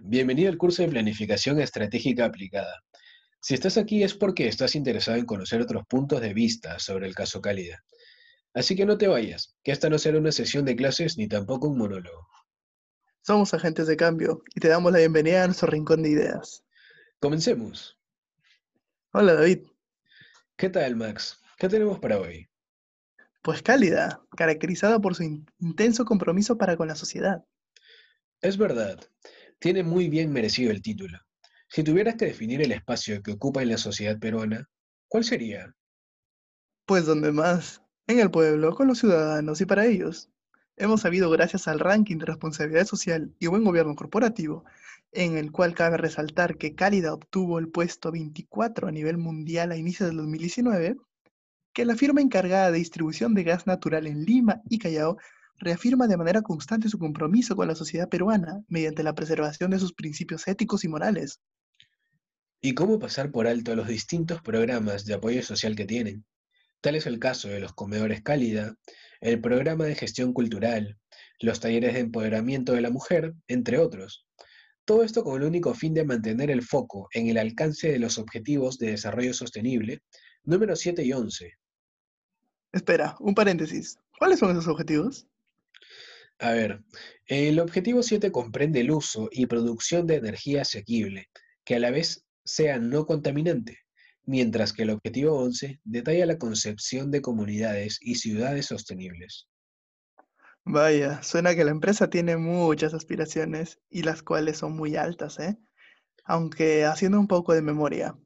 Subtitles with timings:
[0.00, 2.84] bienvenido al curso de Planificación Estratégica Aplicada.
[3.40, 7.16] Si estás aquí es porque estás interesado en conocer otros puntos de vista sobre el
[7.16, 7.82] caso Cálida.
[8.54, 11.66] Así que no te vayas, que esta no será una sesión de clases ni tampoco
[11.66, 12.28] un monólogo.
[13.22, 16.62] Somos agentes de cambio y te damos la bienvenida a nuestro rincón de ideas.
[17.18, 17.98] Comencemos.
[19.12, 19.66] Hola David.
[20.56, 21.40] ¿Qué tal, Max?
[21.58, 22.48] ¿Qué tenemos para hoy?
[23.42, 27.44] Pues cálida, caracterizada por su in- intenso compromiso para con la sociedad.
[28.42, 28.98] Es verdad,
[29.60, 31.18] tiene muy bien merecido el título.
[31.68, 34.68] Si tuvieras que definir el espacio que ocupa en la sociedad peruana,
[35.06, 35.72] ¿cuál sería?
[36.86, 40.28] Pues donde más, en el pueblo, con los ciudadanos y para ellos.
[40.76, 44.64] Hemos sabido gracias al ranking de responsabilidad social y buen gobierno corporativo,
[45.12, 49.76] en el cual cabe resaltar que Cálida obtuvo el puesto 24 a nivel mundial a
[49.76, 50.96] inicios del 2019,
[51.74, 55.18] que la firma encargada de distribución de gas natural en Lima y Callao
[55.60, 59.92] reafirma de manera constante su compromiso con la sociedad peruana mediante la preservación de sus
[59.92, 61.40] principios éticos y morales.
[62.62, 66.24] ¿Y cómo pasar por alto los distintos programas de apoyo social que tienen?
[66.80, 68.74] Tal es el caso de los comedores Cálida,
[69.20, 70.98] el programa de gestión cultural,
[71.40, 74.26] los talleres de empoderamiento de la mujer, entre otros.
[74.86, 78.18] Todo esto con el único fin de mantener el foco en el alcance de los
[78.18, 80.02] objetivos de desarrollo sostenible,
[80.42, 81.52] número 7 y 11.
[82.72, 83.98] Espera, un paréntesis.
[84.18, 85.26] ¿Cuáles son esos objetivos?
[86.40, 86.82] A ver,
[87.26, 91.28] el objetivo 7 comprende el uso y producción de energía asequible,
[91.64, 93.80] que a la vez sea no contaminante,
[94.24, 99.48] mientras que el objetivo 11 detalla la concepción de comunidades y ciudades sostenibles.
[100.64, 105.58] Vaya, suena que la empresa tiene muchas aspiraciones y las cuales son muy altas, ¿eh?
[106.24, 108.16] Aunque haciendo un poco de memoria,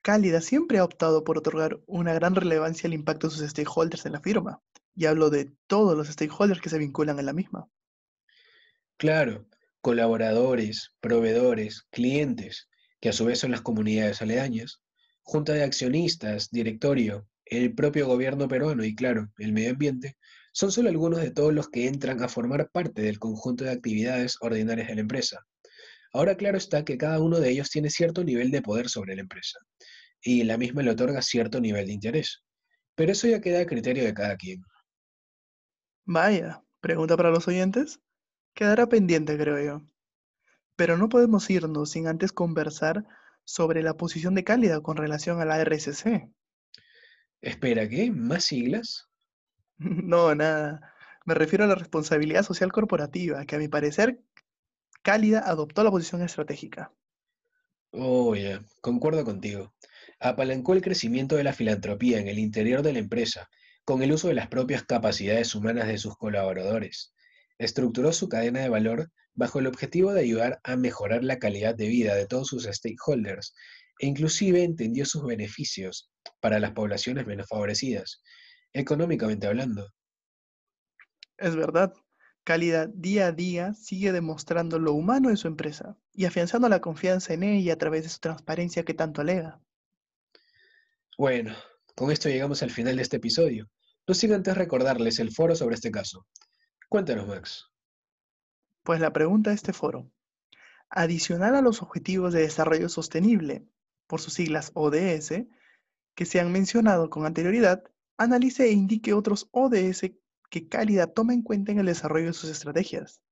[0.00, 4.12] Cálida siempre ha optado por otorgar una gran relevancia al impacto de sus stakeholders en
[4.12, 4.62] la firma.
[4.94, 7.68] Y hablo de todos los stakeholders que se vinculan en la misma.
[8.98, 9.46] Claro,
[9.80, 12.68] colaboradores, proveedores, clientes,
[13.00, 14.82] que a su vez son las comunidades aledañas,
[15.22, 20.16] junta de accionistas, directorio, el propio gobierno peruano y claro, el medio ambiente,
[20.52, 24.36] son solo algunos de todos los que entran a formar parte del conjunto de actividades
[24.40, 25.44] ordinarias de la empresa.
[26.12, 29.22] Ahora claro está que cada uno de ellos tiene cierto nivel de poder sobre la
[29.22, 29.58] empresa,
[30.20, 32.42] y la misma le otorga cierto nivel de interés.
[32.94, 34.62] Pero eso ya queda a criterio de cada quien.
[36.04, 38.00] Vaya, pregunta para los oyentes.
[38.54, 39.86] Quedará pendiente, creo yo.
[40.76, 43.04] Pero no podemos irnos sin antes conversar
[43.44, 46.28] sobre la posición de Cálida con relación a la RSC.
[47.40, 48.10] Espera, ¿qué?
[48.10, 49.08] ¿Más siglas?
[49.78, 50.94] No, nada.
[51.24, 54.20] Me refiero a la responsabilidad social corporativa, que a mi parecer
[55.02, 56.92] Cálida adoptó la posición estratégica.
[57.90, 59.74] Oh, ya, concuerdo contigo.
[60.20, 63.50] Apalancó el crecimiento de la filantropía en el interior de la empresa,
[63.84, 67.14] con el uso de las propias capacidades humanas de sus colaboradores.
[67.58, 71.88] Estructuró su cadena de valor bajo el objetivo de ayudar a mejorar la calidad de
[71.88, 73.54] vida de todos sus stakeholders
[73.98, 76.10] e inclusive entendió sus beneficios
[76.40, 78.22] para las poblaciones menos favorecidas,
[78.72, 79.88] económicamente hablando.
[81.38, 81.92] Es verdad,
[82.44, 87.34] Cálida día a día sigue demostrando lo humano de su empresa y afianzando la confianza
[87.34, 89.60] en ella a través de su transparencia que tanto alega.
[91.16, 91.54] Bueno,
[91.94, 93.70] con esto llegamos al final de este episodio.
[94.06, 96.26] No sin antes recordarles el foro sobre este caso.
[96.88, 97.66] Cuéntanos, Max.
[98.82, 100.10] Pues la pregunta de este foro,
[100.90, 103.64] adicional a los Objetivos de Desarrollo Sostenible,
[104.06, 105.46] por sus siglas ODS,
[106.14, 107.84] que se han mencionado con anterioridad,
[108.16, 110.12] analice e indique otros ODS
[110.50, 113.22] que Cálida toma en cuenta en el desarrollo de sus estrategias.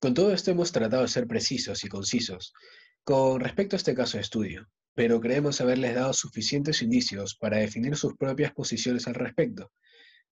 [0.00, 2.52] Con todo esto hemos tratado de ser precisos y concisos
[3.04, 7.96] con respecto a este caso de estudio, pero creemos haberles dado suficientes indicios para definir
[7.96, 9.70] sus propias posiciones al respecto.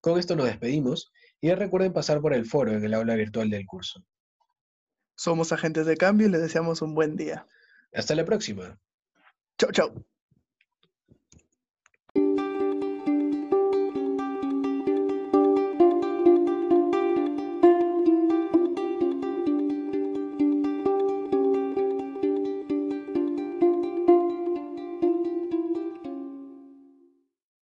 [0.00, 3.66] Con esto nos despedimos y recuerden pasar por el foro en el aula virtual del
[3.66, 4.02] curso.
[5.16, 7.46] Somos agentes de cambio y les deseamos un buen día.
[7.92, 8.80] Hasta la próxima.
[9.58, 10.06] Chau, chau.